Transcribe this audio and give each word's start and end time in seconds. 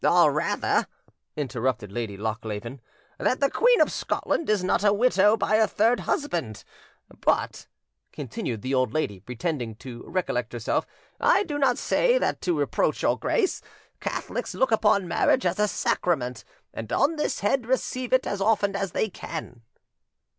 "Or 0.03 0.31
rather," 0.31 0.87
interrupted 1.35 1.91
Lady 1.91 2.17
Lochleven, 2.17 2.81
"that 3.19 3.39
the 3.39 3.51
Queen 3.51 3.79
of 3.81 3.91
Scotland 3.91 4.49
is 4.49 4.63
not 4.63 4.83
a 4.83 4.91
widow 4.91 5.37
by 5.37 5.57
her 5.57 5.67
third 5.67 5.99
husband. 5.99 6.63
But," 7.19 7.67
continued 8.11 8.63
the 8.63 8.73
old 8.73 8.93
lady, 8.95 9.19
pretending 9.19 9.75
to 9.75 10.01
recollect 10.07 10.53
herself, 10.53 10.87
"I 11.19 11.43
do 11.43 11.59
not 11.59 11.77
say 11.77 12.17
that 12.17 12.41
to 12.41 12.57
reproach 12.57 13.03
your 13.03 13.19
grace. 13.19 13.61
Catholics 13.99 14.55
look 14.55 14.71
upon 14.71 15.07
marriage 15.07 15.45
as 15.45 15.59
a 15.59 15.67
sacrament, 15.67 16.45
and 16.73 16.91
on 16.91 17.17
this 17.17 17.41
head 17.41 17.67
receive 17.67 18.11
it 18.11 18.25
as 18.25 18.41
often 18.41 18.75
as 18.75 18.93
they 18.93 19.07
can." 19.07 19.61